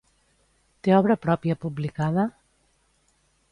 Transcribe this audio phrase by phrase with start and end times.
[0.87, 2.27] Té obra pròpia publicada?